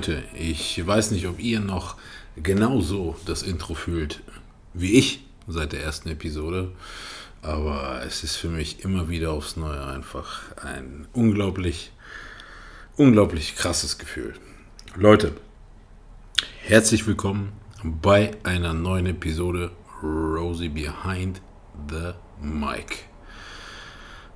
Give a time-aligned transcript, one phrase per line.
[0.00, 1.96] Leute, ich weiß nicht, ob ihr noch
[2.34, 4.22] genauso das Intro fühlt
[4.72, 6.72] wie ich seit der ersten Episode,
[7.42, 11.92] aber es ist für mich immer wieder aufs Neue einfach ein unglaublich,
[12.96, 14.32] unglaublich krasses Gefühl.
[14.96, 15.36] Leute,
[16.62, 17.52] herzlich willkommen
[17.84, 19.70] bei einer neuen Episode
[20.02, 21.42] Rosie Behind
[21.90, 23.04] the Mic.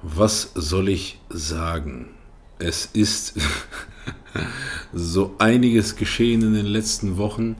[0.02, 2.10] Was soll ich sagen?
[2.58, 3.38] Es ist
[4.92, 7.56] so einiges geschehen in den letzten Wochen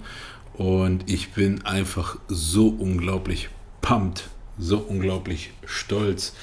[0.55, 3.49] und ich bin einfach so unglaublich
[3.81, 4.29] pumped,
[4.59, 6.35] so unglaublich stolz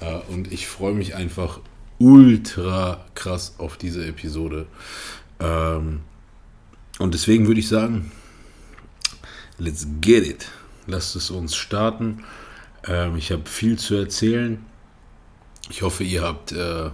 [0.00, 1.60] äh, und ich freue mich einfach
[1.98, 4.66] ultra krass auf diese Episode.
[5.38, 6.00] Ähm,
[6.98, 8.10] und deswegen würde ich sagen,
[9.58, 10.48] let's get it.
[10.86, 12.24] Lasst es uns starten.
[12.86, 14.64] Ähm, ich habe viel zu erzählen.
[15.68, 16.90] Ich hoffe, ihr habt äh,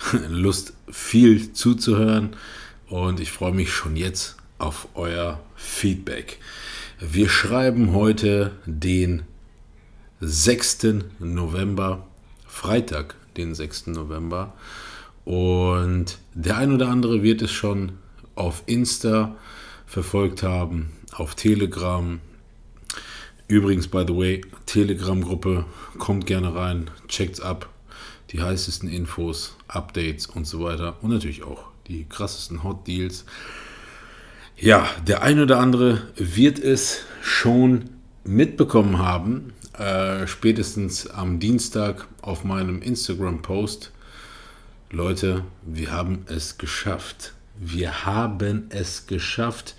[0.28, 2.36] Lust, viel zuzuhören
[2.88, 6.38] und ich freue mich schon jetzt auf euer Feedback.
[6.98, 9.22] Wir schreiben heute den
[10.20, 10.86] 6.
[11.18, 12.06] November,
[12.46, 13.88] Freitag, den 6.
[13.88, 14.54] November.
[15.24, 17.92] Und der ein oder andere wird es schon
[18.34, 19.36] auf Insta
[19.86, 22.20] verfolgt haben, auf Telegram.
[23.48, 25.64] Übrigens, by the way, Telegram-Gruppe,
[25.98, 27.68] kommt gerne rein, checkt's ab
[28.30, 33.24] die heißesten Infos, Updates und so weiter und natürlich auch die krassesten Hot Deals.
[34.56, 37.90] Ja, der ein oder andere wird es schon
[38.24, 43.90] mitbekommen haben, äh, spätestens am Dienstag auf meinem Instagram-Post.
[44.90, 47.32] Leute, wir haben es geschafft.
[47.58, 49.74] Wir haben es geschafft.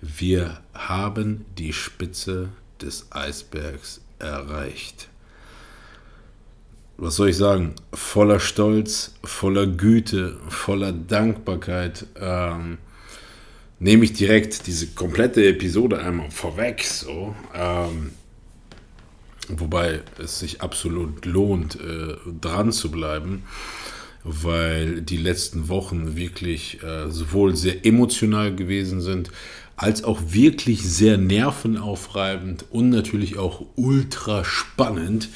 [0.00, 2.48] Wir haben die Spitze
[2.80, 5.08] des Eisbergs erreicht
[7.02, 12.78] was soll ich sagen, voller Stolz, voller Güte, voller Dankbarkeit ähm,
[13.80, 16.84] nehme ich direkt diese komplette Episode einmal vorweg.
[16.84, 18.12] So, ähm,
[19.48, 23.42] wobei es sich absolut lohnt, äh, dran zu bleiben,
[24.22, 29.32] weil die letzten Wochen wirklich äh, sowohl sehr emotional gewesen sind,
[29.74, 35.30] als auch wirklich sehr nervenaufreibend und natürlich auch ultra spannend.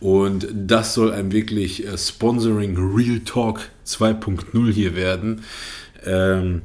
[0.00, 5.44] Und das soll ein wirklich äh, Sponsoring Real Talk 2.0 hier werden.
[6.04, 6.62] Ähm,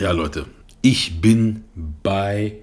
[0.00, 0.46] ja, Leute,
[0.82, 1.64] ich bin
[2.02, 2.56] bei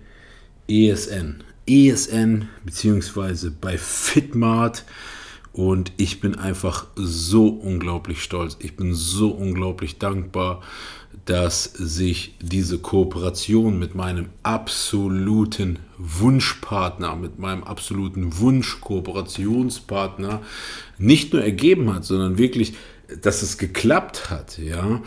[0.67, 1.43] ESN.
[1.65, 4.83] ESN beziehungsweise bei Fitmart
[5.53, 8.57] und ich bin einfach so unglaublich stolz.
[8.59, 10.61] Ich bin so unglaublich dankbar
[11.25, 20.41] dass sich diese Kooperation mit meinem absoluten Wunschpartner, mit meinem absoluten Wunschkooperationspartner
[20.97, 22.73] nicht nur ergeben hat, sondern wirklich,
[23.21, 24.57] dass es geklappt hat.
[24.57, 25.01] Ja?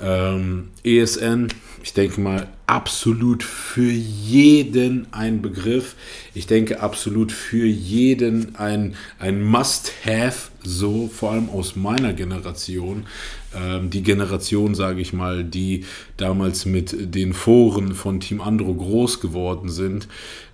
[0.00, 1.48] Ähm, ESN,
[1.82, 5.94] ich denke mal, absolut für jeden ein Begriff.
[6.34, 13.06] Ich denke absolut für jeden ein, ein Must-Have, so vor allem aus meiner Generation.
[13.54, 15.84] Ähm, die Generation, sage ich mal, die
[16.16, 20.08] damals mit den Foren von Team Andro groß geworden sind.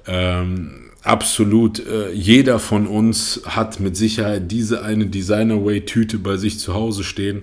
[0.06, 6.74] Ähm, absolut äh, jeder von uns hat mit Sicherheit diese eine Designerway-Tüte bei sich zu
[6.74, 7.42] Hause stehen.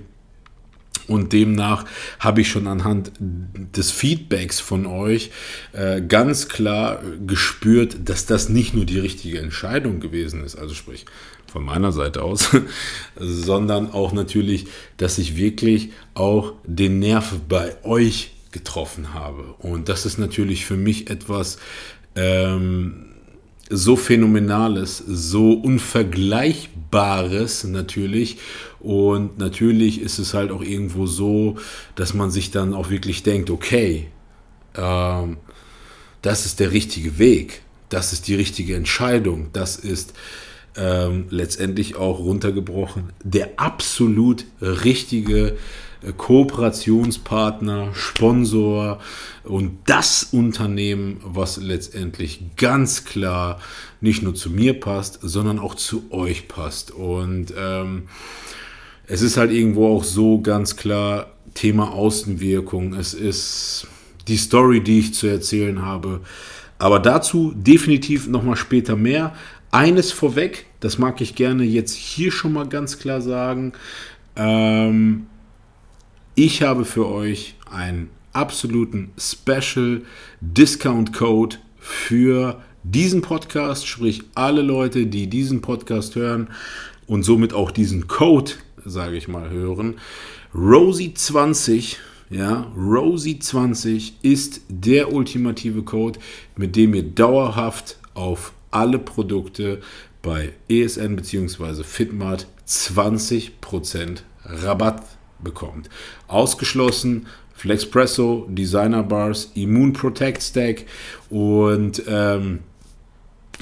[1.08, 1.85] Und demnach
[2.20, 5.31] habe ich schon anhand des Feedbacks von euch
[5.74, 11.06] äh, ganz klar gespürt, dass das nicht nur die richtige Entscheidung gewesen ist, also sprich
[11.53, 12.50] von meiner Seite aus,
[13.16, 14.66] sondern auch natürlich,
[14.97, 19.53] dass ich wirklich auch den Nerv bei euch getroffen habe.
[19.59, 21.59] Und das ist natürlich für mich etwas,
[22.16, 23.05] ähm,
[23.70, 28.38] so Phänomenales, so Unvergleichbares natürlich.
[28.79, 31.58] Und natürlich ist es halt auch irgendwo so,
[31.96, 34.08] dass man sich dann auch wirklich denkt, okay,
[34.76, 35.38] ähm,
[36.23, 40.14] das ist der richtige Weg, das ist die richtige Entscheidung, das ist
[40.75, 45.55] ähm, letztendlich auch runtergebrochen der absolut richtige
[46.17, 48.99] Kooperationspartner, Sponsor
[49.43, 53.59] und das Unternehmen, was letztendlich ganz klar
[54.02, 56.91] nicht nur zu mir passt, sondern auch zu euch passt.
[56.91, 58.03] Und ähm,
[59.08, 62.93] es ist halt irgendwo auch so ganz klar Thema Außenwirkung.
[62.93, 63.87] Es ist
[64.28, 66.22] die Story, die ich zu erzählen habe.
[66.79, 69.34] Aber dazu definitiv nochmal später mehr.
[69.73, 73.73] Eines vorweg, das mag ich gerne jetzt hier schon mal ganz klar sagen.
[74.35, 75.25] Ähm,
[76.35, 80.03] ich habe für euch einen absoluten Special
[80.41, 86.49] Discount Code für diesen Podcast, sprich alle Leute, die diesen Podcast hören
[87.08, 88.52] und somit auch diesen Code,
[88.85, 89.96] sage ich mal, hören.
[90.53, 91.96] Rosie20,
[92.29, 96.20] ja, Rosie20 ist der ultimative Code,
[96.58, 99.79] mit dem ihr dauerhaft auf alle Produkte
[100.22, 101.84] bei ESN bzw.
[101.84, 105.03] Fitmart 20% Rabatt
[105.43, 105.90] bekommt.
[106.28, 110.85] Ausgeschlossen Flexpresso, Designer Bars, Immune Protect Stack
[111.29, 112.59] und ähm,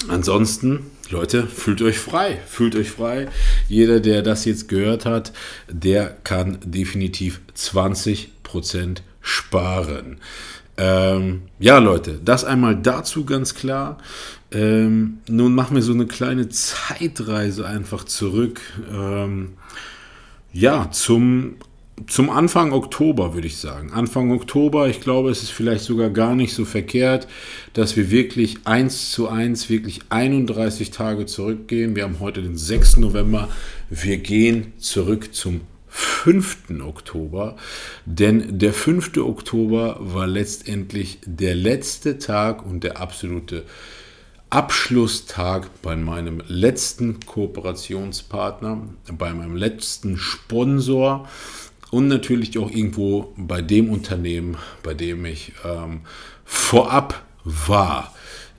[0.08, 3.28] ansonsten, Leute, fühlt euch frei, fühlt euch frei.
[3.68, 5.32] Jeder, der das jetzt gehört hat,
[5.70, 10.18] der kann definitiv 20% sparen.
[10.78, 13.98] Ähm, ja, Leute, das einmal dazu ganz klar.
[14.52, 18.60] Ähm, nun machen wir so eine kleine Zeitreise einfach zurück.
[18.92, 19.54] Ähm,
[20.52, 21.56] ja, zum
[22.06, 23.92] zum Anfang Oktober würde ich sagen.
[23.92, 27.28] Anfang Oktober, ich glaube, es ist vielleicht sogar gar nicht so verkehrt,
[27.74, 31.94] dass wir wirklich eins zu eins, wirklich 31 Tage zurückgehen.
[31.94, 32.96] Wir haben heute den 6.
[32.96, 33.48] November.
[33.90, 36.80] Wir gehen zurück zum 5.
[36.82, 37.56] Oktober,
[38.06, 39.18] denn der 5.
[39.18, 43.64] Oktober war letztendlich der letzte Tag und der absolute
[44.52, 48.82] Abschlusstag bei meinem letzten Kooperationspartner,
[49.12, 51.26] bei meinem letzten Sponsor
[51.90, 56.02] und natürlich auch irgendwo bei dem Unternehmen, bei dem ich ähm,
[56.44, 58.12] vorab war.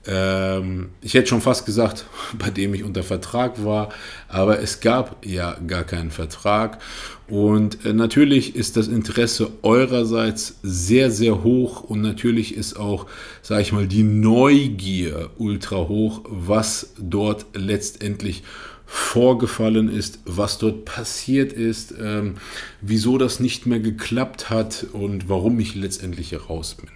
[0.05, 2.05] Ähm, ich hätte schon fast gesagt,
[2.37, 3.89] bei dem ich unter Vertrag war,
[4.27, 6.79] aber es gab ja gar keinen Vertrag.
[7.27, 13.05] Und äh, natürlich ist das Interesse eurerseits sehr, sehr hoch und natürlich ist auch,
[13.41, 18.63] sage ich mal, die Neugier ultra hoch, was dort letztendlich passiert
[18.95, 22.35] vorgefallen ist, was dort passiert ist, ähm,
[22.79, 26.89] wieso das nicht mehr geklappt hat und warum ich letztendlich hier raus bin.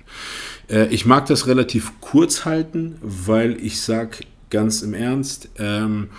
[0.69, 4.19] Äh, ich mag das relativ kurz halten, weil ich sage
[4.51, 6.09] ganz im Ernst, ähm,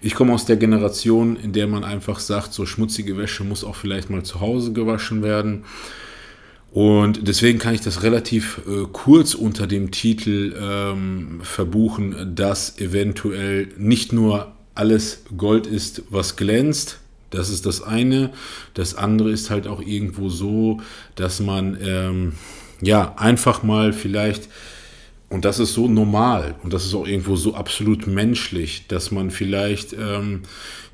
[0.00, 3.76] ich komme aus der Generation, in der man einfach sagt, so schmutzige Wäsche muss auch
[3.76, 5.64] vielleicht mal zu Hause gewaschen werden.
[6.72, 13.68] Und deswegen kann ich das relativ äh, kurz unter dem Titel ähm, verbuchen, dass eventuell
[13.76, 16.98] nicht nur alles Gold ist, was glänzt.
[17.30, 18.30] Das ist das eine.
[18.74, 20.80] Das andere ist halt auch irgendwo so,
[21.16, 22.32] dass man ähm,
[22.80, 24.48] ja einfach mal vielleicht,
[25.28, 29.30] und das ist so normal und das ist auch irgendwo so absolut menschlich, dass man
[29.30, 30.42] vielleicht ähm,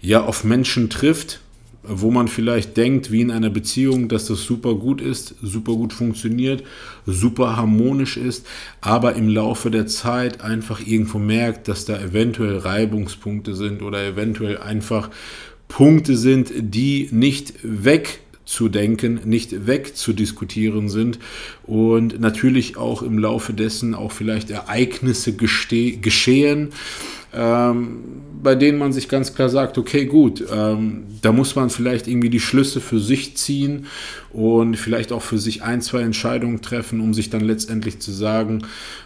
[0.01, 1.41] ja auf Menschen trifft,
[1.83, 5.93] wo man vielleicht denkt, wie in einer Beziehung, dass das super gut ist, super gut
[5.93, 6.63] funktioniert,
[7.07, 8.47] super harmonisch ist,
[8.81, 14.59] aber im Laufe der Zeit einfach irgendwo merkt, dass da eventuell Reibungspunkte sind oder eventuell
[14.59, 15.11] einfach
[15.69, 17.55] Punkte sind, die nicht
[18.53, 21.19] wegzudenken, nicht wegzudiskutieren sind
[21.65, 26.69] und natürlich auch im Laufe dessen auch vielleicht Ereignisse geschehen,
[27.35, 28.01] ähm,
[28.43, 32.29] bei denen man sich ganz klar sagt, okay, gut, ähm, da muss man vielleicht irgendwie
[32.29, 33.87] die Schlüsse für sich ziehen
[34.33, 38.65] und vielleicht auch für sich ein, zwei Entscheidungen treffen, um sich dann letztendlich zu sagen,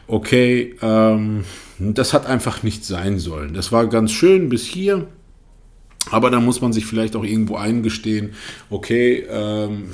[0.08, 1.44] okay, ähm,
[1.78, 3.54] das hat einfach nicht sein sollen.
[3.54, 5.06] Das war ganz schön bis hier,
[6.10, 8.34] aber da muss man sich vielleicht auch irgendwo eingestehen,
[8.70, 9.90] okay, ähm,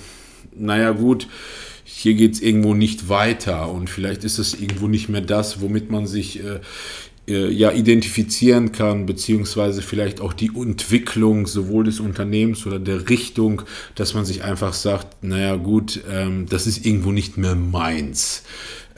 [0.55, 1.29] naja gut,
[1.85, 5.91] hier geht es irgendwo nicht weiter und vielleicht ist es irgendwo nicht mehr das, womit
[5.91, 6.61] man sich äh,
[7.29, 13.63] äh, ja, identifizieren kann, beziehungsweise vielleicht auch die Entwicklung sowohl des Unternehmens oder der Richtung,
[13.95, 18.43] dass man sich einfach sagt, naja gut, ähm, das ist irgendwo nicht mehr meins.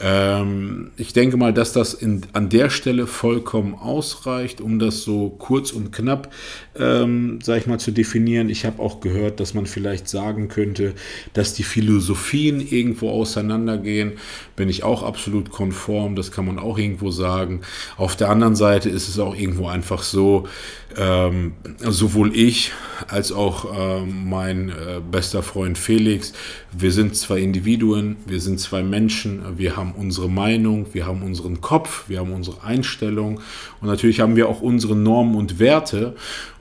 [0.00, 5.30] Ähm, ich denke mal, dass das in, an der Stelle vollkommen ausreicht, um das so
[5.30, 6.32] kurz und knapp,
[6.78, 8.48] ähm, sag ich mal, zu definieren.
[8.48, 10.94] Ich habe auch gehört, dass man vielleicht sagen könnte,
[11.32, 14.12] dass die Philosophien irgendwo auseinandergehen.
[14.56, 17.60] Bin ich auch absolut konform, das kann man auch irgendwo sagen.
[17.96, 20.48] Auf der anderen Seite ist es auch irgendwo einfach so,
[20.96, 22.72] ähm, sowohl ich
[23.08, 26.32] als auch ähm, mein äh, bester Freund Felix,
[26.76, 31.60] wir sind zwei Individuen, wir sind zwei Menschen, wir haben unsere Meinung, wir haben unseren
[31.60, 33.40] Kopf, wir haben unsere Einstellung
[33.80, 36.14] und natürlich haben wir auch unsere Normen und Werte.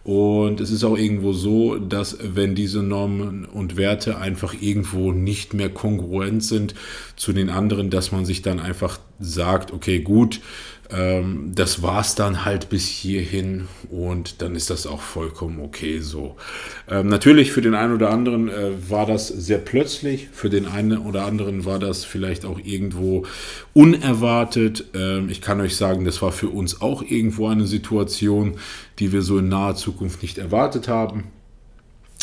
[0.03, 5.53] Und es ist auch irgendwo so, dass wenn diese Normen und Werte einfach irgendwo nicht
[5.53, 6.75] mehr kongruent sind
[7.15, 10.41] zu den anderen, dass man sich dann einfach sagt, okay, gut,
[10.93, 15.99] Ähm, das war es dann halt bis hierhin und dann ist das auch vollkommen okay
[15.99, 16.35] so.
[16.89, 20.99] Ähm, natürlich für den einen oder anderen äh, war das sehr plötzlich, für den einen
[20.99, 23.25] oder anderen war das vielleicht auch irgendwo
[23.73, 24.85] unerwartet.
[24.93, 28.57] Ähm, ich kann euch sagen, das war für uns auch irgendwo eine Situation,
[28.99, 31.25] die wir so in naher Zukunft nicht erwartet haben.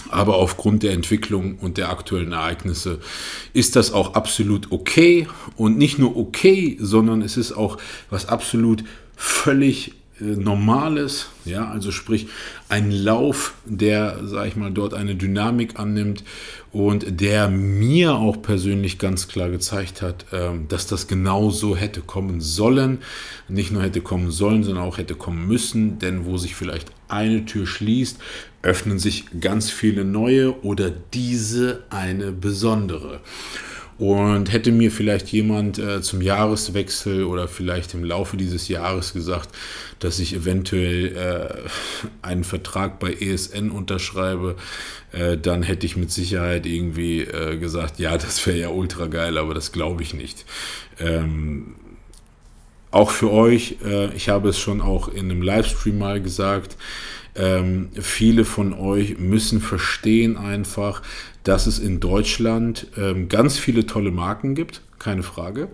[0.08, 3.00] Aber aufgrund der Entwicklung und der aktuellen Ereignisse
[3.52, 5.28] ist das auch absolut okay.
[5.56, 7.76] Und nicht nur okay, sondern es ist auch
[8.08, 8.84] was absolut
[9.16, 11.28] völlig Normales.
[11.44, 12.28] Ja, also sprich
[12.68, 16.22] ein Lauf, der, sag ich mal, dort eine Dynamik annimmt
[16.72, 22.00] und der mir auch persönlich ganz klar gezeigt hat, ähm, dass das genau so hätte
[22.00, 22.98] kommen sollen.
[23.48, 25.98] Nicht nur hätte kommen sollen, sondern auch hätte kommen müssen.
[25.98, 28.18] Denn wo sich vielleicht eine Tür schließt,
[28.62, 33.20] öffnen sich ganz viele neue oder diese eine besondere.
[34.00, 39.50] Und hätte mir vielleicht jemand äh, zum Jahreswechsel oder vielleicht im Laufe dieses Jahres gesagt,
[39.98, 44.56] dass ich eventuell äh, einen Vertrag bei ESN unterschreibe,
[45.12, 49.36] äh, dann hätte ich mit Sicherheit irgendwie äh, gesagt, ja, das wäre ja ultra geil,
[49.36, 50.46] aber das glaube ich nicht.
[50.98, 51.74] Ähm,
[52.90, 56.78] auch für euch, äh, ich habe es schon auch in einem Livestream mal gesagt,
[57.36, 61.02] ähm, viele von euch müssen verstehen einfach,
[61.44, 65.68] dass es in Deutschland ähm, ganz viele tolle Marken gibt, keine Frage.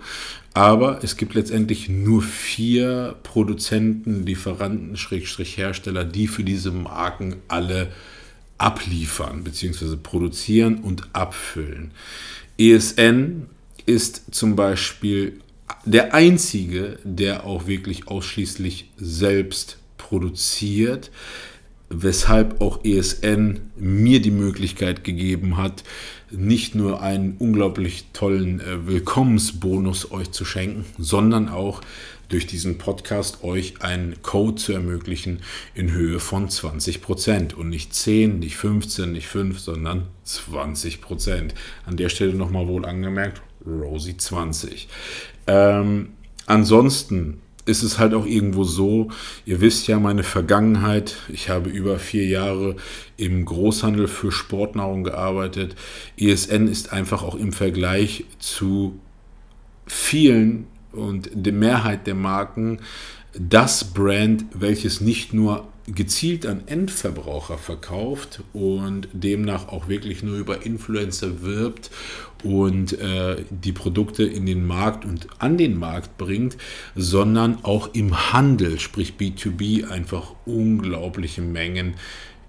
[0.54, 7.88] Aber es gibt letztendlich nur vier Produzenten, Lieferanten, Schrägstrich Hersteller, die für diese Marken alle
[8.58, 11.90] abliefern, beziehungsweise produzieren und abfüllen.
[12.58, 13.46] ESN
[13.84, 15.40] ist zum Beispiel
[15.84, 21.10] der einzige, der auch wirklich ausschließlich selbst produziert,
[21.88, 25.82] weshalb auch ESN mir die Möglichkeit gegeben hat,
[26.30, 31.80] nicht nur einen unglaublich tollen äh, Willkommensbonus euch zu schenken, sondern auch
[32.28, 35.40] durch diesen Podcast euch einen Code zu ermöglichen
[35.74, 41.50] in Höhe von 20% und nicht 10, nicht 15, nicht 5, sondern 20%.
[41.84, 44.88] An der Stelle nochmal wohl angemerkt, Rosie 20.
[45.46, 46.10] Ähm,
[46.46, 49.08] ansonsten ist es halt auch irgendwo so,
[49.44, 52.76] ihr wisst ja meine Vergangenheit, ich habe über vier Jahre
[53.16, 55.74] im Großhandel für Sportnahrung gearbeitet.
[56.16, 58.98] ESN ist einfach auch im Vergleich zu
[59.86, 62.78] vielen und der Mehrheit der Marken
[63.38, 70.66] das Brand, welches nicht nur gezielt an Endverbraucher verkauft und demnach auch wirklich nur über
[70.66, 71.90] Influencer wirbt
[72.42, 76.56] und äh, die Produkte in den Markt und an den Markt bringt,
[76.94, 81.94] sondern auch im Handel, sprich B2B, einfach unglaubliche Mengen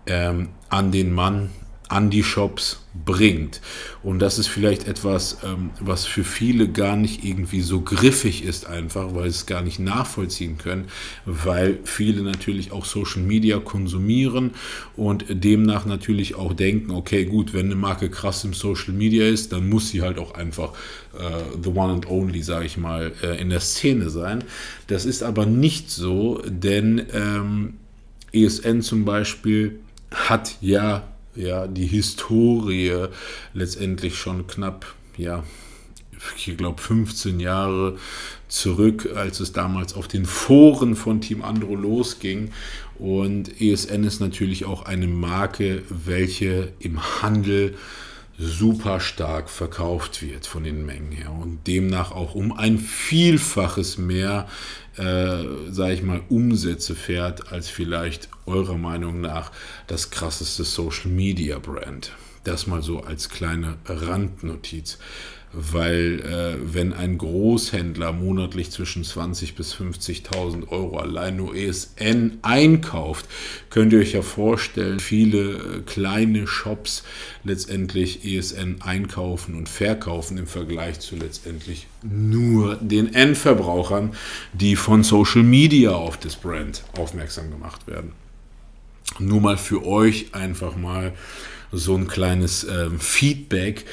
[0.07, 1.49] ähm, an den Mann
[1.89, 3.61] an die Shops bringt.
[4.03, 8.65] Und das ist vielleicht etwas, ähm, was für viele gar nicht irgendwie so griffig ist,
[8.67, 10.85] einfach, weil es gar nicht nachvollziehen können,
[11.25, 14.51] weil viele natürlich auch Social Media konsumieren
[14.95, 19.53] und demnach natürlich auch denken, okay, gut, wenn eine Marke krass im Social Media ist,
[19.53, 20.73] dann muss sie halt auch einfach
[21.17, 24.43] äh, the one and only, sage ich mal, äh, in der Szene sein.
[24.87, 27.75] Das ist aber nicht so, denn ähm,
[28.33, 29.79] ESN zum Beispiel
[30.11, 31.03] hat ja
[31.37, 33.07] ja, die Historie
[33.53, 34.85] letztendlich schon knapp,
[35.17, 35.43] ja,
[36.35, 37.97] ich glaube 15 Jahre
[38.47, 42.51] zurück, als es damals auf den Foren von Team Andro losging.
[42.97, 47.75] Und ESN ist natürlich auch eine Marke, welche im Handel
[48.37, 54.47] super stark verkauft wird von den Mengen her und demnach auch um ein Vielfaches mehr,
[54.97, 59.51] äh, sage ich mal, Umsätze fährt als vielleicht eurer Meinung nach
[59.87, 62.11] das krasseste Social Media Brand.
[62.43, 64.99] Das mal so als kleine Randnotiz
[65.59, 73.25] weil äh, wenn ein Großhändler monatlich zwischen 20 bis 50.000 Euro allein nur ESN einkauft,
[73.71, 77.03] könnt ihr euch ja vorstellen, viele äh, kleine Shops
[77.43, 84.11] letztendlich ESN einkaufen und verkaufen im Vergleich zu letztendlich nur den Endverbrauchern,
[84.53, 88.11] die von Social Media auf das Brand aufmerksam gemacht werden.
[89.17, 91.13] Nur mal für euch einfach mal
[91.71, 93.85] so ein kleines äh, Feedback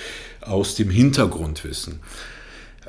[0.46, 2.00] aus dem Hintergrundwissen.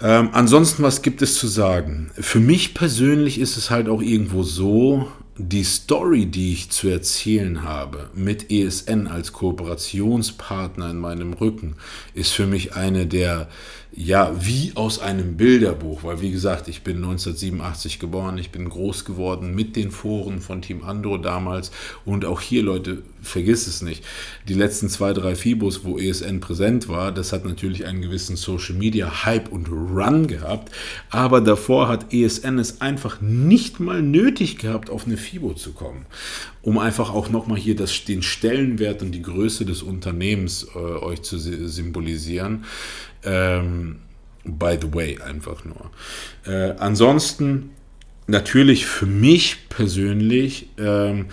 [0.01, 2.11] Ähm, ansonsten, was gibt es zu sagen?
[2.19, 5.07] Für mich persönlich ist es halt auch irgendwo so,
[5.37, 11.75] die Story, die ich zu erzählen habe, mit ESN als Kooperationspartner in meinem Rücken,
[12.13, 13.49] ist für mich eine der
[13.97, 19.05] ja, wie aus einem Bilderbuch, weil wie gesagt, ich bin 1987 geboren, ich bin groß
[19.05, 21.71] geworden mit den Foren von Team Andro damals
[22.03, 24.03] und auch hier, Leute, vergiss es nicht,
[24.49, 28.75] die letzten zwei, drei Fibos, wo ESN präsent war, das hat natürlich einen gewissen Social
[28.75, 30.73] Media Hype und Run gehabt,
[31.09, 36.05] aber davor hat ESN es einfach nicht mal nötig gehabt, auf eine Fibo zu kommen,
[36.61, 41.21] um einfach auch nochmal hier das, den Stellenwert und die Größe des Unternehmens äh, euch
[41.21, 42.65] zu symbolisieren.
[43.25, 43.97] Ähm,
[44.43, 45.91] by the way, einfach nur.
[46.45, 47.71] Äh, ansonsten,
[48.27, 51.27] natürlich für mich persönlich ähm,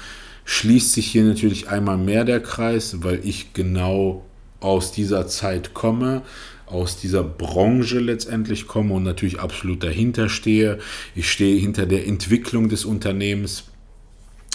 [0.44, 4.24] schließt sich hier natürlich einmal mehr der Kreis, weil ich genau
[4.60, 6.22] aus dieser Zeit komme,
[6.66, 10.78] aus dieser Branche letztendlich komme und natürlich absolut dahinter stehe.
[11.14, 13.64] Ich stehe hinter der Entwicklung des Unternehmens.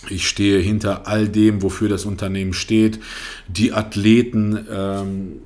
[0.10, 3.00] Ich stehe hinter all dem, wofür das Unternehmen steht.
[3.48, 5.42] Die Athleten, ähm,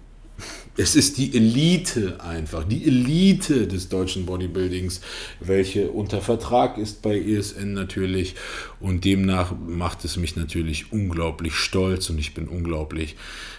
[0.81, 5.01] es ist die Elite einfach, die Elite des deutschen Bodybuildings,
[5.39, 8.35] welche unter Vertrag ist bei ESN natürlich.
[8.79, 13.15] Und demnach macht es mich natürlich unglaublich stolz und ich bin unglaublich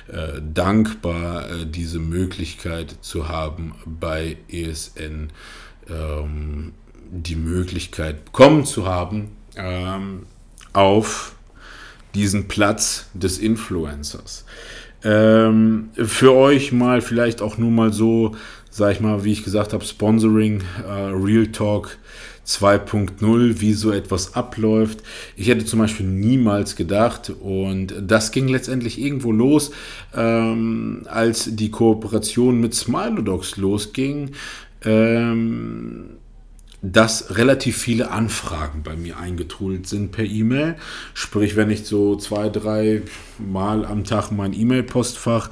[0.09, 5.31] äh, dankbar, äh, diese Möglichkeit zu haben, bei ESN
[5.89, 6.73] ähm,
[7.11, 10.27] die Möglichkeit bekommen zu haben, ähm,
[10.73, 11.37] auf
[12.15, 14.45] diesen Platz des Influencers.
[15.05, 18.37] Ähm, für euch mal vielleicht auch nur mal so,
[18.71, 21.99] sag ich mal, wie ich gesagt habe, Sponsoring, äh, Real Talk
[22.47, 25.03] 2.0, wie so etwas abläuft.
[25.37, 29.71] Ich hätte zum Beispiel niemals gedacht, und das ging letztendlich irgendwo los,
[30.15, 34.33] ähm, als die Kooperation mit Smilodogs losging.
[34.85, 36.19] Ähm,
[36.83, 40.75] dass relativ viele Anfragen bei mir eingetrudelt sind per E-Mail.
[41.15, 43.03] Sprich, wenn ich so zwei, drei
[43.39, 45.51] Mal am Tag mein E-Mail-Postfach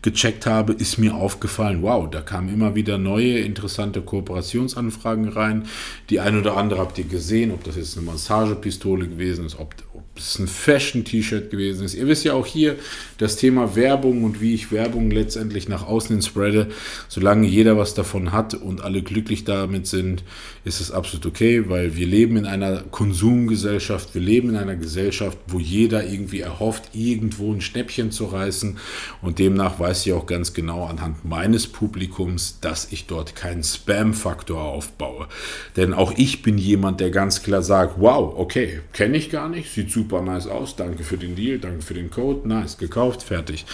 [0.00, 5.66] gecheckt habe, ist mir aufgefallen, wow, da kamen immer wieder neue interessante Kooperationsanfragen rein.
[6.08, 9.74] Die ein oder andere habt ihr gesehen, ob das jetzt eine Massagepistole gewesen ist, ob,
[9.89, 11.94] ob es ein Fashion-T-Shirt gewesen ist.
[11.94, 12.76] Ihr wisst ja auch hier
[13.18, 16.68] das Thema Werbung und wie ich Werbung letztendlich nach außen spreade.
[17.08, 20.22] Solange jeder was davon hat und alle glücklich damit sind,
[20.64, 25.38] ist es absolut okay, weil wir leben in einer Konsumgesellschaft, wir leben in einer Gesellschaft,
[25.46, 28.78] wo jeder irgendwie erhofft, irgendwo ein Schnäppchen zu reißen
[29.22, 34.62] und demnach weiß ich auch ganz genau anhand meines Publikums, dass ich dort keinen Spam-Faktor
[34.62, 35.28] aufbaue.
[35.76, 39.72] Denn auch ich bin jemand, der ganz klar sagt, wow, okay, kenne ich gar nicht,
[39.72, 43.66] sieht super nice aus, danke für den Deal, danke für den Code, nice, gekauft, fertig.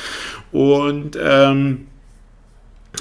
[0.53, 1.87] Und ähm,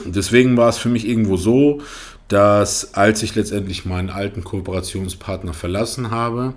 [0.06, 1.82] deswegen war es für mich irgendwo so,
[2.28, 6.54] dass als ich letztendlich meinen alten Kooperationspartner verlassen habe,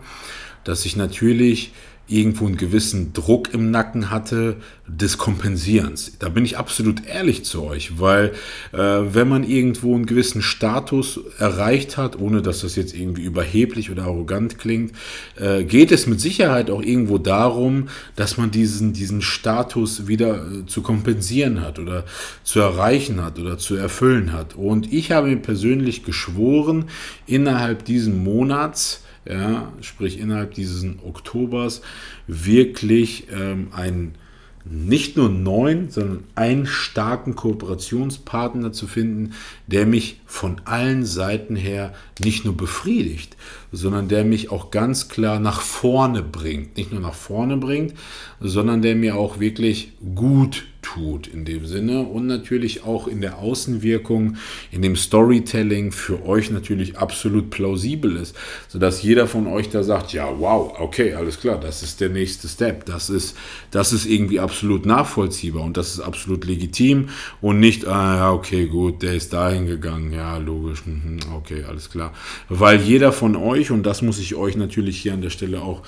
[0.65, 1.73] dass ich natürlich
[2.09, 6.13] irgendwo einen gewissen Druck im Nacken hatte des Kompensierens.
[6.19, 8.33] Da bin ich absolut ehrlich zu euch, weil
[8.73, 13.91] äh, wenn man irgendwo einen gewissen Status erreicht hat, ohne dass das jetzt irgendwie überheblich
[13.91, 14.93] oder arrogant klingt,
[15.37, 20.67] äh, geht es mit Sicherheit auch irgendwo darum, dass man diesen, diesen Status wieder äh,
[20.67, 22.05] zu kompensieren hat oder
[22.43, 24.55] zu erreichen hat oder zu erfüllen hat.
[24.57, 26.87] Und ich habe mir persönlich geschworen,
[27.27, 31.83] innerhalb diesen Monats, ja, sprich innerhalb dieses Oktobers,
[32.27, 34.15] wirklich ähm, einen
[34.71, 39.33] nicht nur neun, sondern einen starken Kooperationspartner zu finden,
[39.67, 43.37] der mich von allen Seiten her nicht nur befriedigt,
[43.73, 46.77] sondern der mich auch ganz klar nach vorne bringt.
[46.77, 47.95] Nicht nur nach vorne bringt,
[48.41, 53.39] sondern der mir auch wirklich gut tut in dem Sinne und natürlich auch in der
[53.39, 54.37] Außenwirkung,
[54.71, 58.37] in dem Storytelling für euch natürlich absolut plausibel ist,
[58.69, 62.49] sodass jeder von euch da sagt, ja, wow, okay, alles klar, das ist der nächste
[62.49, 63.37] Step, das ist,
[63.71, 67.09] das ist irgendwie absolut nachvollziehbar und das ist absolut legitim
[67.41, 72.15] und nicht, ah, okay, gut, der ist dahin gegangen, ja, logisch, mhm, okay, alles klar,
[72.49, 75.83] weil jeder von euch, und das muss ich euch natürlich hier an der Stelle auch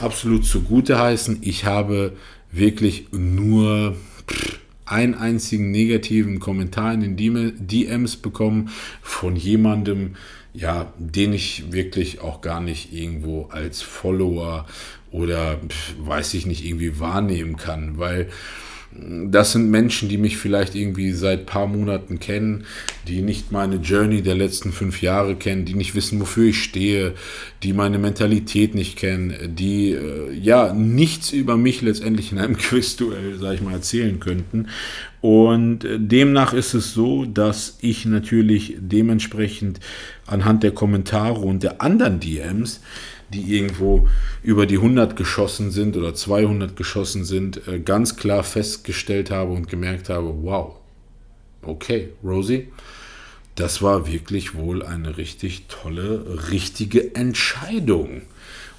[0.00, 2.12] absolut zugute heißen, ich habe
[2.52, 3.94] wirklich nur
[4.86, 8.70] einen einzigen negativen Kommentar in den DMs bekommen
[9.02, 10.16] von jemandem,
[10.52, 14.66] ja, den ich wirklich auch gar nicht irgendwo als Follower
[15.12, 15.60] oder
[15.98, 18.28] weiß ich nicht irgendwie wahrnehmen kann, weil
[18.92, 22.64] das sind Menschen, die mich vielleicht irgendwie seit paar Monaten kennen,
[23.06, 27.14] die nicht meine Journey der letzten fünf Jahre kennen, die nicht wissen, wofür ich stehe,
[27.62, 33.38] die meine Mentalität nicht kennen, die äh, ja nichts über mich letztendlich in einem Quizduell,
[33.38, 34.66] sag ich mal, erzählen könnten.
[35.20, 39.78] Und äh, demnach ist es so, dass ich natürlich dementsprechend
[40.26, 42.80] anhand der Kommentare und der anderen DMs
[43.32, 44.08] die irgendwo
[44.42, 49.68] über die 100 geschossen sind oder 200 geschossen sind, äh, ganz klar festgestellt habe und
[49.68, 50.76] gemerkt habe, wow,
[51.62, 52.68] okay, Rosie,
[53.54, 58.22] das war wirklich wohl eine richtig tolle, richtige Entscheidung.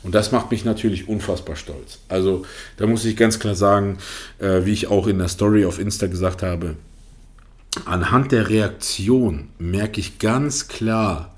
[0.03, 1.99] Und das macht mich natürlich unfassbar stolz.
[2.09, 2.45] Also
[2.77, 3.99] da muss ich ganz klar sagen,
[4.39, 6.75] äh, wie ich auch in der Story auf Insta gesagt habe,
[7.85, 11.35] anhand der Reaktion merke ich ganz klar,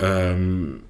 [0.00, 0.80] ähm,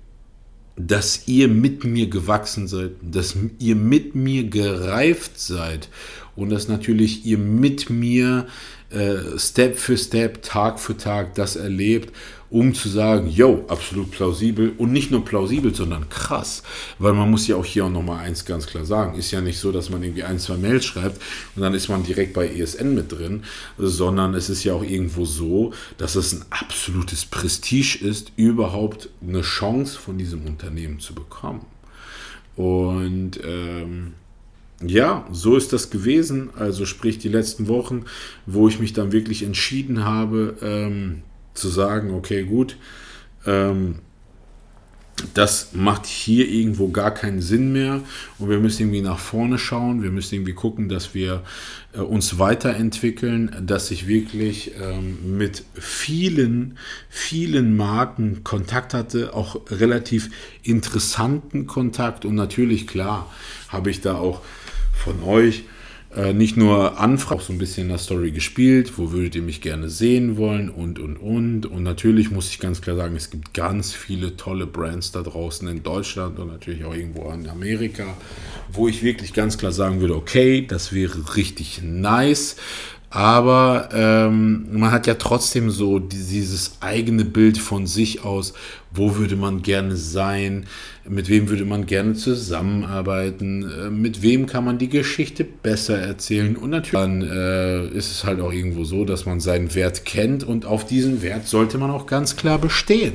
[0.79, 5.89] dass ihr mit mir gewachsen seid, dass ihr mit mir gereift seid
[6.37, 8.47] und dass natürlich ihr mit mir
[8.91, 12.15] äh, Step für Step, Tag für Tag das erlebt,
[12.51, 16.63] um zu sagen, yo, absolut plausibel und nicht nur plausibel, sondern krass,
[16.99, 19.59] weil man muss ja auch hier auch nochmal eins ganz klar sagen, ist ja nicht
[19.59, 21.21] so, dass man irgendwie ein, zwei Mails schreibt
[21.57, 23.43] und dann ist man direkt bei ESN mit drin,
[23.77, 29.43] sondern es ist ja auch irgendwo so, dass es ein absolutes Prestige ist, überhaupt eine
[29.43, 31.67] Chance von diesem Unternehmen zu bekommen.
[32.57, 34.15] Und ähm,
[34.85, 36.51] ja, so ist das gewesen.
[36.57, 38.05] Also sprich die letzten Wochen,
[38.47, 41.23] wo ich mich dann wirklich entschieden habe ähm,
[41.59, 42.77] zu sagen, okay, gut,
[43.47, 43.97] ähm,
[45.35, 48.03] das macht hier irgendwo gar keinen Sinn mehr
[48.39, 51.43] und wir müssen irgendwie nach vorne schauen, wir müssen irgendwie gucken, dass wir
[51.93, 60.31] äh, uns weiterentwickeln, dass ich wirklich ähm, mit vielen, vielen Marken Kontakt hatte, auch relativ
[60.63, 63.33] interessanten Kontakt und natürlich klar
[63.69, 64.43] habe ich da auch
[64.93, 65.65] von euch
[66.17, 69.43] äh, nicht nur Anfragen, auch so ein bisschen in der Story gespielt, wo würdet ihr
[69.43, 71.67] mich gerne sehen wollen und und und.
[71.67, 75.69] Und natürlich muss ich ganz klar sagen, es gibt ganz viele tolle Brands da draußen
[75.69, 78.17] in Deutschland und natürlich auch irgendwo in Amerika,
[78.73, 82.57] wo ich wirklich ganz klar sagen würde, okay, das wäre richtig nice.
[83.11, 88.53] Aber ähm, man hat ja trotzdem so dieses eigene Bild von sich aus,
[88.91, 90.67] wo würde man gerne sein,
[91.09, 96.55] mit wem würde man gerne zusammenarbeiten, äh, mit wem kann man die Geschichte besser erzählen.
[96.55, 100.45] Und natürlich dann, äh, ist es halt auch irgendwo so, dass man seinen Wert kennt
[100.45, 103.15] und auf diesen Wert sollte man auch ganz klar bestehen.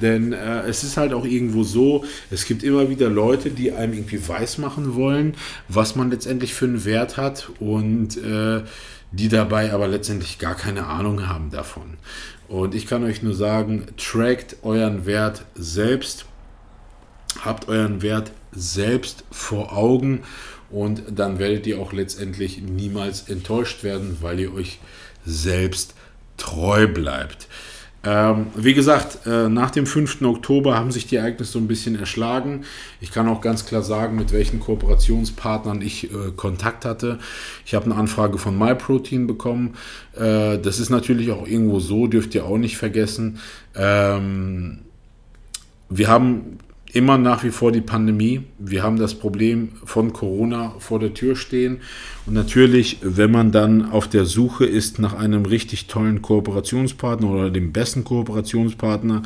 [0.00, 3.94] Denn äh, es ist halt auch irgendwo so, es gibt immer wieder Leute, die einem
[3.94, 5.34] irgendwie weismachen wollen,
[5.68, 8.60] was man letztendlich für einen Wert hat und äh,
[9.12, 11.98] die dabei aber letztendlich gar keine Ahnung haben davon.
[12.48, 16.26] Und ich kann euch nur sagen, trackt euren Wert selbst,
[17.40, 20.22] habt euren Wert selbst vor Augen
[20.70, 24.80] und dann werdet ihr auch letztendlich niemals enttäuscht werden, weil ihr euch
[25.24, 25.94] selbst
[26.36, 27.48] treu bleibt.
[28.04, 30.22] Ähm, wie gesagt, äh, nach dem 5.
[30.22, 32.64] Oktober haben sich die Ereignisse so ein bisschen erschlagen.
[33.00, 37.20] Ich kann auch ganz klar sagen, mit welchen Kooperationspartnern ich äh, Kontakt hatte.
[37.64, 39.74] Ich habe eine Anfrage von MyProtein bekommen.
[40.16, 43.38] Äh, das ist natürlich auch irgendwo so, dürft ihr auch nicht vergessen.
[43.76, 44.80] Ähm,
[45.88, 46.58] wir haben
[46.92, 48.42] immer nach wie vor die Pandemie.
[48.58, 51.78] Wir haben das Problem von Corona vor der Tür stehen.
[52.26, 57.50] Und natürlich, wenn man dann auf der Suche ist nach einem richtig tollen Kooperationspartner oder
[57.50, 59.22] dem besten Kooperationspartner,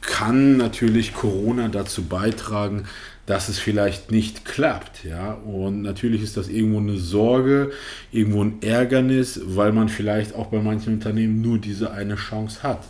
[0.00, 2.84] kann natürlich Corona dazu beitragen,
[3.26, 5.34] dass es vielleicht nicht klappt, ja.
[5.34, 7.70] Und natürlich ist das irgendwo eine Sorge,
[8.10, 12.84] irgendwo ein Ärgernis, weil man vielleicht auch bei manchen Unternehmen nur diese eine Chance hat.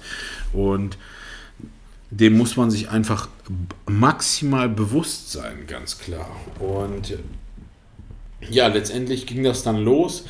[0.54, 0.96] Und
[2.12, 3.29] dem muss man sich einfach
[3.87, 6.29] maximal bewusst sein, ganz klar.
[6.59, 7.14] Und
[8.51, 10.25] ja, letztendlich ging das dann los.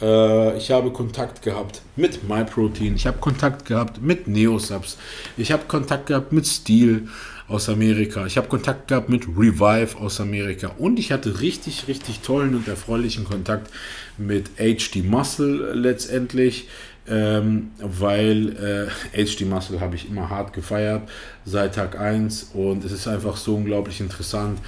[0.00, 4.98] Äh, ich habe Kontakt gehabt mit MyProtein, ich habe Kontakt gehabt mit Neosubs,
[5.36, 7.06] ich habe Kontakt gehabt mit Steel
[7.46, 12.18] aus Amerika, ich habe Kontakt gehabt mit Revive aus Amerika und ich hatte richtig, richtig
[12.20, 13.70] tollen und erfreulichen Kontakt
[14.16, 16.68] mit HD Muscle letztendlich
[17.10, 21.08] ähm, weil äh, HD Muscle habe ich immer hart gefeiert
[21.44, 24.58] seit Tag 1 und es ist einfach so unglaublich interessant.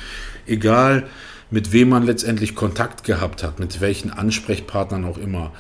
[0.47, 1.07] Egal
[1.51, 5.53] mit wem man letztendlich Kontakt gehabt hat, mit welchen Ansprechpartnern auch immer.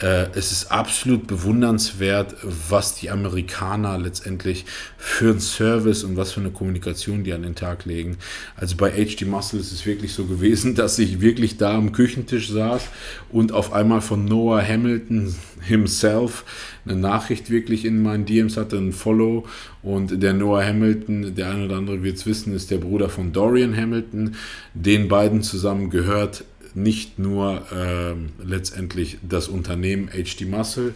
[0.00, 4.66] Äh, es ist absolut bewundernswert, was die Amerikaner letztendlich
[4.98, 8.18] für einen Service und was für eine Kommunikation die an den Tag legen.
[8.56, 12.50] Also bei HD Muscle ist es wirklich so gewesen, dass ich wirklich da am Küchentisch
[12.50, 12.82] saß
[13.30, 16.44] und auf einmal von Noah Hamilton himself
[16.84, 19.46] eine Nachricht wirklich in meinen DMs hatte, ein Follow.
[19.82, 23.32] Und der Noah Hamilton, der eine oder andere wird es wissen, ist der Bruder von
[23.32, 24.36] Dorian Hamilton.
[24.74, 26.44] Den beiden zusammen gehört
[26.76, 30.94] nicht nur äh, letztendlich das Unternehmen HD Muscle,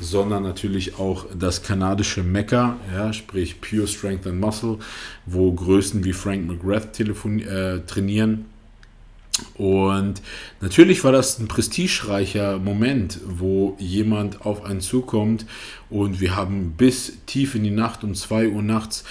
[0.00, 4.78] sondern natürlich auch das kanadische Mecca, ja, sprich Pure Strength and Muscle,
[5.26, 8.46] wo Größen wie Frank McGrath äh, trainieren.
[9.54, 10.20] Und
[10.60, 15.46] natürlich war das ein prestigereicher Moment, wo jemand auf einen zukommt
[15.90, 19.04] und wir haben bis tief in die Nacht um 2 Uhr nachts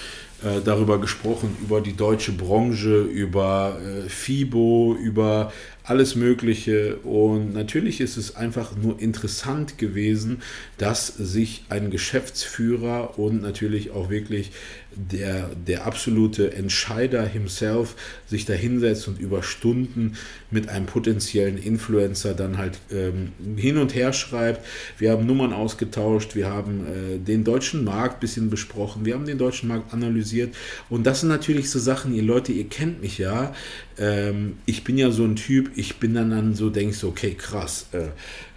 [0.43, 5.51] äh, darüber gesprochen, über die deutsche Branche, über äh, FIBO, über
[5.87, 6.97] alles Mögliche.
[6.97, 10.41] Und natürlich ist es einfach nur interessant gewesen,
[10.77, 14.51] dass sich ein Geschäftsführer und natürlich auch wirklich
[14.97, 17.95] der, der absolute Entscheider himself
[18.25, 20.17] sich da hinsetzt und über Stunden
[20.49, 24.65] mit einem potenziellen Influencer dann halt ähm, hin und her schreibt.
[24.97, 29.25] Wir haben Nummern ausgetauscht, wir haben äh, den deutschen Markt ein bisschen besprochen, wir haben
[29.25, 30.55] den deutschen Markt analysiert
[30.89, 33.53] und das sind natürlich so Sachen, ihr Leute, ihr kennt mich ja,
[33.99, 37.33] ähm, ich bin ja so ein Typ, ich bin dann, dann so, denke so, okay,
[37.33, 38.07] krass, äh,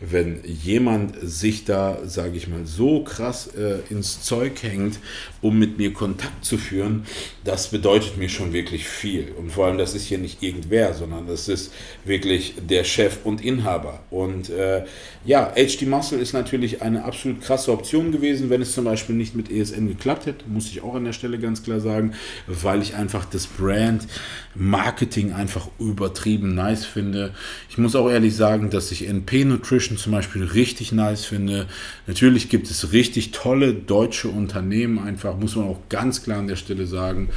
[0.01, 4.99] wenn jemand sich da, sage ich mal, so krass äh, ins Zeug hängt,
[5.43, 7.05] um mit mir Kontakt zu führen,
[7.45, 9.33] das bedeutet mir schon wirklich viel.
[9.39, 11.73] Und vor allem, das ist hier nicht irgendwer, sondern das ist
[12.05, 14.01] wirklich der Chef und Inhaber.
[14.11, 14.85] Und äh,
[15.25, 19.35] ja, HD Muscle ist natürlich eine absolut krasse Option gewesen, wenn es zum Beispiel nicht
[19.35, 22.15] mit ESN geklappt hätte, muss ich auch an der Stelle ganz klar sagen,
[22.47, 24.07] weil ich einfach das Brand
[24.55, 27.35] Marketing einfach übertrieben nice finde.
[27.69, 31.67] Ich muss auch ehrlich sagen, dass ich NP Nutrition zum Beispiel richtig nice finde.
[32.07, 36.57] Natürlich gibt es richtig tolle deutsche Unternehmen, einfach muss man auch ganz klar an der
[36.57, 37.31] Stelle sagen.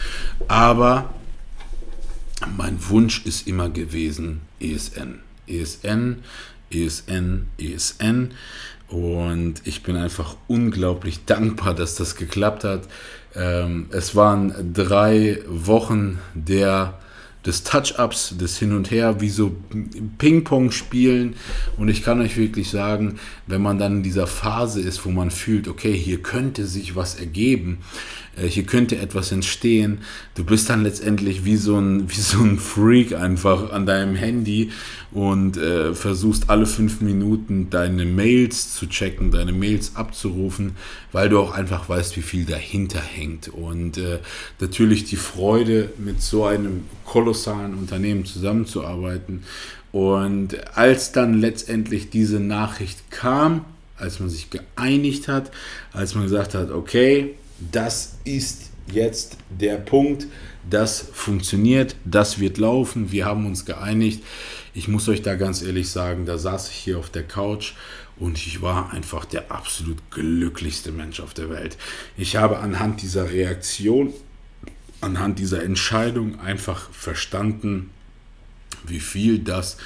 [0.48, 1.14] Aber
[2.58, 5.20] mein Wunsch ist immer gewesen ESN.
[5.48, 6.24] ESN,
[6.72, 8.32] ESN, ESN.
[8.88, 12.88] Und ich bin einfach unglaublich dankbar, dass das geklappt hat.
[13.36, 17.00] Ähm, es waren drei Wochen der
[17.46, 19.56] des Touch-Ups, des Hin und Her, wie so
[20.18, 21.36] Ping-Pong spielen.
[21.78, 25.32] Und ich kann euch wirklich sagen, wenn man dann in dieser Phase ist, wo man
[25.32, 27.80] fühlt, okay, hier könnte sich was ergeben,
[28.38, 30.00] äh, hier könnte etwas entstehen.
[30.36, 34.72] Du bist dann letztendlich wie so ein, wie so ein Freak einfach an deinem Handy
[35.12, 40.76] und äh, versuchst alle fünf Minuten deine Mails zu checken, deine Mails abzurufen,
[41.12, 43.50] weil du auch einfach weißt, wie viel dahinter hängt.
[43.50, 44.20] Und äh,
[44.60, 47.33] natürlich die Freude, mit so einem kolossalen
[47.74, 49.44] Unternehmen zusammenzuarbeiten.
[49.92, 53.66] Und als dann letztendlich diese Nachricht kam,
[53.98, 55.52] als man sich geeinigt hat,
[55.92, 57.36] als man gesagt hat, okay,
[57.72, 60.28] das ist jetzt der Punkt,
[60.70, 64.24] das funktioniert, das wird laufen, wir haben uns geeinigt.
[64.74, 67.74] Ich muss euch da ganz ehrlich sagen, da saß ich hier auf der Couch
[68.18, 71.78] und ich war einfach der absolut glücklichste Mensch auf der Welt.
[72.18, 74.14] Ich habe anhand dieser Reaktion,
[75.04, 77.90] anhand dieser Entscheidung einfach verstanden,
[78.86, 79.78] wie viel das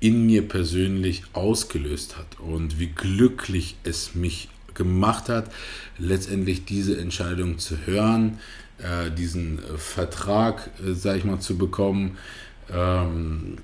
[0.00, 5.52] in mir persönlich ausgelöst hat und wie glücklich es mich gemacht hat,
[5.98, 8.38] letztendlich diese Entscheidung zu hören,
[8.78, 12.16] äh, diesen äh, Vertrag, äh, sag ich mal, zu bekommen,
[12.70, 13.58] ähm,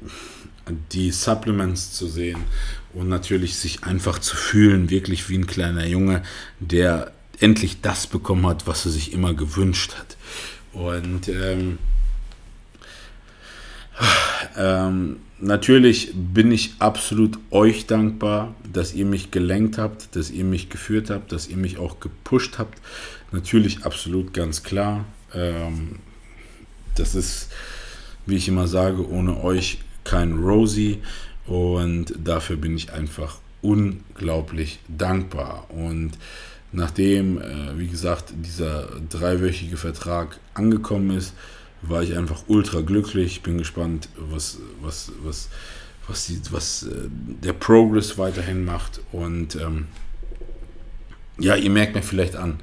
[0.92, 2.38] die Supplements zu sehen
[2.92, 6.22] und natürlich sich einfach zu fühlen, wirklich wie ein kleiner Junge,
[6.60, 10.17] der endlich das bekommen hat, was er sich immer gewünscht hat.
[10.72, 11.78] Und ähm,
[14.56, 20.68] ähm, natürlich bin ich absolut euch dankbar, dass ihr mich gelenkt habt, dass ihr mich
[20.68, 22.78] geführt habt, dass ihr mich auch gepusht habt.
[23.32, 25.04] Natürlich absolut ganz klar.
[25.34, 25.98] Ähm,
[26.94, 27.50] das ist,
[28.26, 30.98] wie ich immer sage, ohne euch kein Rosie.
[31.46, 35.66] Und dafür bin ich einfach unglaublich dankbar.
[35.70, 36.12] Und
[36.72, 41.34] nachdem, äh, wie gesagt, dieser dreiwöchige Vertrag angekommen ist,
[41.82, 43.42] war ich einfach ultra glücklich.
[43.42, 45.48] Bin gespannt, was, was, was,
[46.06, 49.00] was, die, was äh, der Progress weiterhin macht.
[49.12, 49.86] Und ähm,
[51.38, 52.60] ja, ihr merkt mir vielleicht an,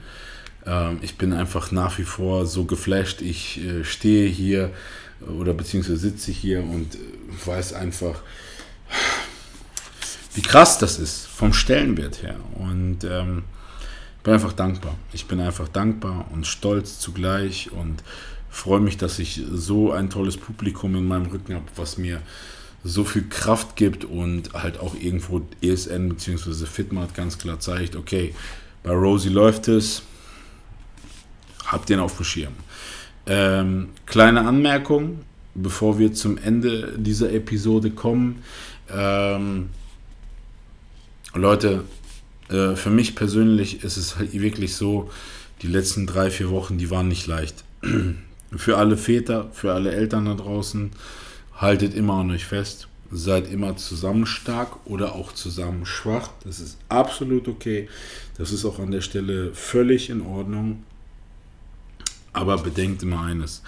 [0.66, 3.22] ähm, ich bin einfach nach wie vor so geflasht.
[3.22, 4.72] Ich äh, stehe hier
[5.40, 7.00] oder beziehungsweise sitze hier und äh,
[7.46, 8.22] weiß einfach,
[10.34, 12.40] wie krass das ist vom Stellenwert her.
[12.56, 13.44] Und ähm,
[14.26, 14.96] bin einfach dankbar.
[15.14, 18.04] Ich bin einfach dankbar und stolz zugleich und
[18.50, 22.22] freue mich, dass ich so ein tolles Publikum in meinem Rücken habe, was mir
[22.84, 26.66] so viel Kraft gibt und halt auch irgendwo ESN bzw.
[26.66, 28.34] Fitmart ganz klar zeigt, okay,
[28.82, 30.02] bei Rosie läuft es,
[31.68, 32.54] habt den auf dem Schirm.
[33.28, 35.20] Ähm, kleine Anmerkung,
[35.54, 38.42] bevor wir zum Ende dieser Episode kommen.
[38.90, 39.70] Ähm,
[41.36, 41.84] Leute,
[42.50, 45.10] äh, für mich persönlich ist es halt wirklich so,
[45.62, 47.64] die letzten drei, vier Wochen, die waren nicht leicht.
[48.56, 50.92] Für alle Väter, für alle Eltern da draußen,
[51.56, 52.88] haltet immer an euch fest.
[53.12, 56.30] Seid immer zusammen stark oder auch zusammen schwach.
[56.44, 57.90] Das ist absolut okay.
[58.38, 60.84] Das ist auch an der Stelle völlig in Ordnung.
[62.32, 63.62] Aber bedenkt immer eines.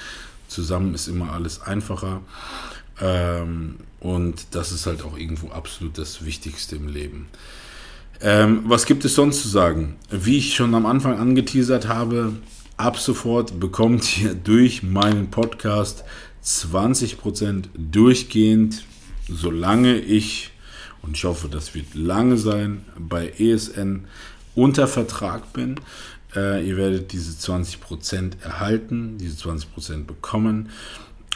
[0.48, 2.22] Zusammen ist immer alles einfacher.
[3.02, 7.28] Ähm, und das ist halt auch irgendwo absolut das Wichtigste im Leben.
[8.22, 9.96] Ähm, was gibt es sonst zu sagen?
[10.10, 12.34] Wie ich schon am Anfang angeteasert habe,
[12.76, 16.04] ab sofort bekommt ihr durch meinen Podcast
[16.44, 18.86] 20% durchgehend,
[19.28, 20.52] solange ich,
[21.02, 24.06] und ich hoffe, das wird lange sein, bei ESN
[24.56, 25.80] unter Vertrag bin.
[26.36, 30.70] Äh, ihr werdet diese 20% erhalten, diese 20% bekommen.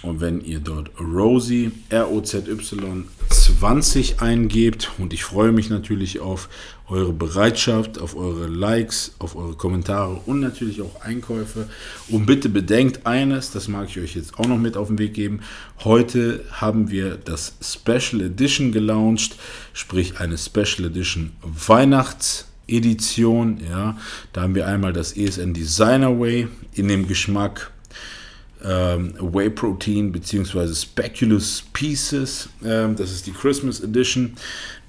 [0.03, 6.49] Und wenn ihr dort Rosie, R-O-Z-Y 20 eingebt, und ich freue mich natürlich auf
[6.87, 11.69] eure Bereitschaft, auf eure Likes, auf eure Kommentare und natürlich auch Einkäufe.
[12.09, 15.13] Und bitte bedenkt eines, das mag ich euch jetzt auch noch mit auf den Weg
[15.13, 15.41] geben.
[15.83, 19.37] Heute haben wir das Special Edition gelauncht,
[19.73, 23.59] sprich eine Special Edition Weihnachts- Edition.
[23.69, 23.97] Ja,
[24.33, 27.70] da haben wir einmal das ESN Designer Way in dem Geschmack
[28.63, 30.73] ähm, Whey Protein bzw.
[30.73, 32.49] Speculous Pieces.
[32.63, 34.33] Ähm, das ist die Christmas Edition.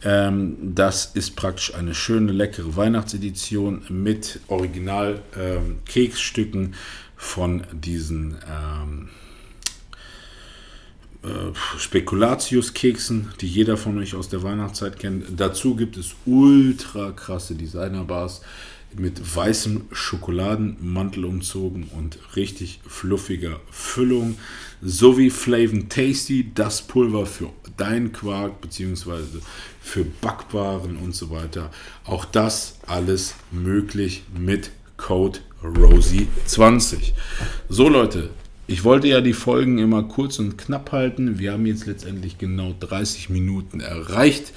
[0.04, 5.78] Ähm, das ist praktisch eine schöne, leckere Weihnachtsedition mit Original ähm,
[7.16, 9.08] von diesen ähm,
[11.22, 15.26] äh, Spekulatius-Keksen, die jeder von euch aus der Weihnachtszeit kennt.
[15.38, 18.42] Dazu gibt es ultra krasse Designer-Bars
[18.98, 24.36] mit weißem Schokoladenmantel umzogen und richtig fluffiger Füllung,
[24.82, 29.40] sowie Flavin Tasty, das Pulver für deinen Quark bzw.
[29.80, 31.70] für Backwaren und so weiter.
[32.04, 37.12] Auch das alles möglich mit Code Rosie20.
[37.68, 38.30] So Leute,
[38.66, 41.38] ich wollte ja die Folgen immer kurz und knapp halten.
[41.38, 44.52] Wir haben jetzt letztendlich genau 30 Minuten erreicht.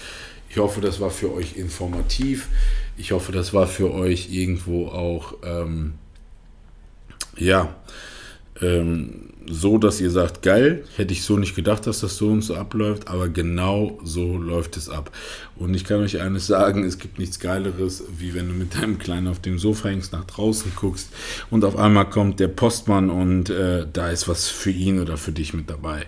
[0.50, 2.48] Ich hoffe, das war für euch informativ.
[2.97, 5.95] Ich hoffe, das war für euch irgendwo auch, ähm,
[7.38, 7.75] ja,
[8.62, 12.41] ähm, so, dass ihr sagt, geil, hätte ich so nicht gedacht, dass das so und
[12.41, 15.12] so abläuft, aber genau so läuft es ab.
[15.55, 18.97] Und ich kann euch eines sagen, es gibt nichts Geileres, wie wenn du mit deinem
[18.97, 21.10] Kleinen auf dem Sofa hängst, nach draußen guckst
[21.51, 25.31] und auf einmal kommt der Postmann und äh, da ist was für ihn oder für
[25.31, 26.05] dich mit dabei.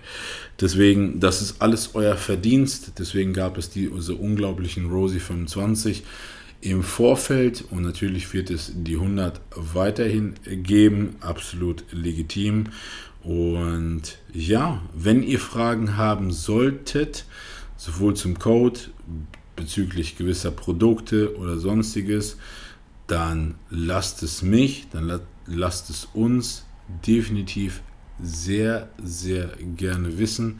[0.60, 6.04] Deswegen, das ist alles euer Verdienst, deswegen gab es diese unglaublichen Rosie 25
[6.62, 12.66] im Vorfeld und natürlich wird es die 100 weiterhin geben, absolut legitim.
[13.24, 17.26] Und ja, wenn ihr Fragen haben solltet,
[17.76, 18.80] sowohl zum Code
[19.56, 22.38] bezüglich gewisser Produkte oder sonstiges,
[23.06, 26.66] dann lasst es mich, dann lasst es uns
[27.06, 27.82] definitiv
[28.22, 30.60] sehr, sehr gerne wissen,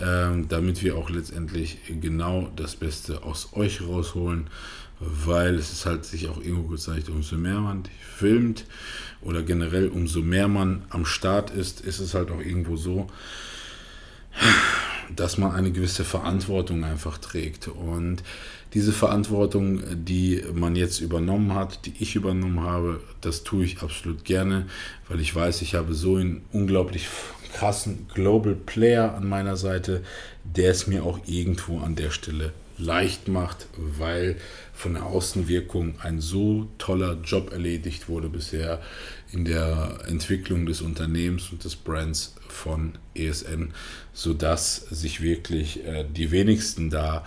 [0.00, 4.48] ähm, damit wir auch letztendlich genau das Beste aus euch rausholen
[5.00, 7.84] weil es ist halt sich auch irgendwo gezeigt, umso mehr man
[8.16, 8.64] filmt
[9.20, 13.08] oder generell umso mehr man am Start ist, ist es halt auch irgendwo so,
[15.14, 17.68] dass man eine gewisse Verantwortung einfach trägt.
[17.68, 18.22] Und
[18.74, 24.24] diese Verantwortung, die man jetzt übernommen hat, die ich übernommen habe, das tue ich absolut
[24.24, 24.66] gerne,
[25.08, 27.06] weil ich weiß, ich habe so einen unglaublich
[27.54, 30.02] krassen Global Player an meiner Seite,
[30.44, 34.36] der es mir auch irgendwo an der Stelle leicht macht, weil
[34.76, 38.80] von der Außenwirkung ein so toller Job erledigt wurde bisher
[39.32, 43.72] in der Entwicklung des Unternehmens und des Brands von ESN,
[44.12, 47.24] sodass sich wirklich äh, die wenigsten da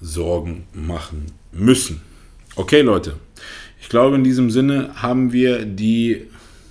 [0.00, 2.02] Sorgen machen müssen.
[2.56, 3.14] Okay, Leute,
[3.80, 6.28] ich glaube, in diesem Sinne haben wir die,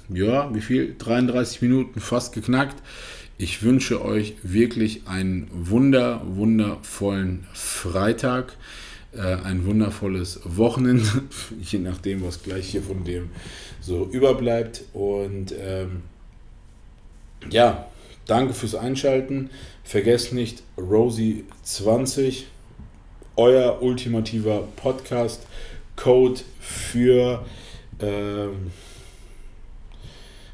[0.09, 0.95] ja, wie viel?
[0.97, 2.81] 33 Minuten fast geknackt.
[3.37, 8.57] Ich wünsche euch wirklich einen wunder, wundervollen Freitag,
[9.17, 11.03] ein wundervolles Wochenende,
[11.61, 13.29] je nachdem, was gleich hier von dem
[13.81, 14.83] so überbleibt.
[14.93, 16.03] Und ähm,
[17.49, 17.87] ja,
[18.27, 19.49] danke fürs Einschalten.
[19.83, 22.43] Vergesst nicht, Rosie20,
[23.35, 27.45] euer ultimativer Podcast-Code für.
[27.99, 28.71] Ähm,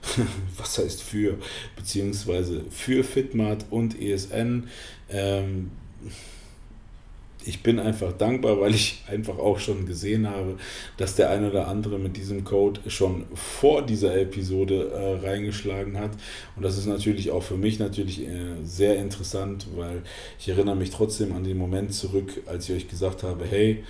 [0.57, 1.37] was heißt für,
[1.75, 4.69] beziehungsweise für Fitmart und ESN.
[5.09, 5.71] Ähm,
[7.45, 10.57] ich bin einfach dankbar, weil ich einfach auch schon gesehen habe,
[10.97, 16.11] dass der eine oder andere mit diesem Code schon vor dieser Episode äh, reingeschlagen hat.
[16.55, 20.01] Und das ist natürlich auch für mich natürlich äh, sehr interessant, weil
[20.39, 23.83] ich erinnere mich trotzdem an den Moment zurück, als ich euch gesagt habe, hey,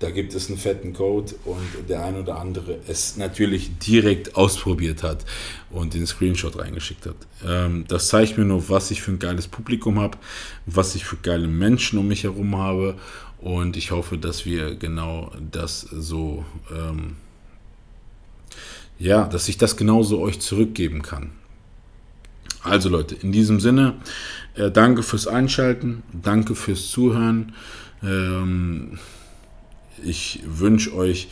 [0.00, 5.02] da gibt es einen fetten Code und der ein oder andere es natürlich direkt ausprobiert
[5.02, 5.26] hat
[5.70, 7.16] und den Screenshot reingeschickt hat.
[7.46, 10.16] Ähm, das zeigt mir nur, was ich für ein geiles Publikum habe,
[10.64, 12.96] was ich für geile Menschen um mich herum habe
[13.40, 17.16] und ich hoffe, dass wir genau das so, ähm,
[18.98, 21.32] ja, dass ich das genauso euch zurückgeben kann.
[22.62, 23.94] Also Leute, in diesem Sinne,
[24.54, 27.54] äh, danke fürs Einschalten, danke fürs Zuhören.
[28.02, 28.98] Ähm,
[30.04, 31.28] Ich wünsche euch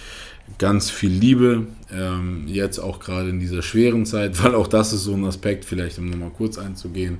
[0.56, 5.04] ganz viel Liebe, ähm, jetzt auch gerade in dieser schweren Zeit, weil auch das ist
[5.04, 7.18] so ein Aspekt, vielleicht um nochmal kurz einzugehen.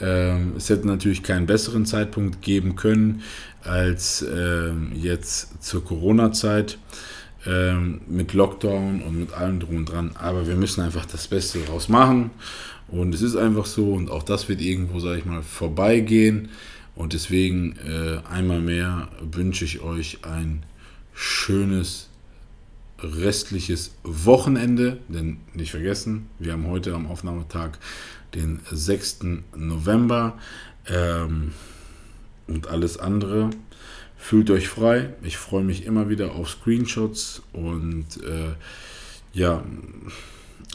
[0.00, 3.22] Ähm, es hätte natürlich keinen besseren Zeitpunkt geben können
[3.62, 6.78] als ähm, jetzt zur Corona-Zeit
[7.46, 10.10] ähm, mit Lockdown und mit allem drum und dran.
[10.14, 12.30] Aber wir müssen einfach das Beste daraus machen.
[12.88, 16.50] Und es ist einfach so und auch das wird irgendwo, sage ich mal, vorbeigehen.
[16.94, 20.62] Und deswegen äh, einmal mehr wünsche ich euch ein
[21.14, 22.08] schönes
[22.98, 24.98] restliches Wochenende.
[25.08, 27.78] Denn nicht vergessen, wir haben heute am Aufnahmetag
[28.34, 29.20] den 6.
[29.56, 30.38] November.
[30.86, 31.52] Ähm,
[32.46, 33.50] und alles andere.
[34.16, 35.14] Fühlt euch frei.
[35.22, 38.54] Ich freue mich immer wieder auf Screenshots und äh,
[39.32, 39.62] ja,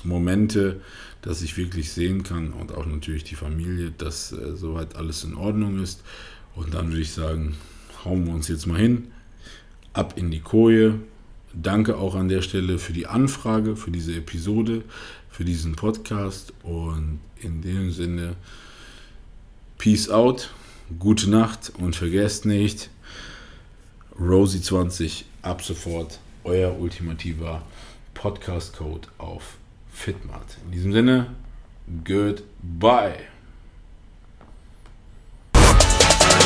[0.03, 0.81] Momente,
[1.21, 5.35] dass ich wirklich sehen kann und auch natürlich die Familie, dass äh, soweit alles in
[5.35, 6.03] Ordnung ist.
[6.55, 7.55] Und dann würde ich sagen,
[8.05, 9.11] hauen wir uns jetzt mal hin,
[9.93, 10.99] ab in die Koje.
[11.53, 14.83] Danke auch an der Stelle für die Anfrage, für diese Episode,
[15.29, 18.35] für diesen Podcast und in dem Sinne,
[19.77, 20.51] Peace out,
[20.99, 22.89] gute Nacht und vergesst nicht,
[24.19, 27.61] Rosie20 ab sofort euer ultimativer
[28.13, 29.57] Podcast-Code auf
[29.91, 30.57] Fitmart.
[30.65, 31.27] In diesem Sinne,
[32.03, 33.38] goodbye.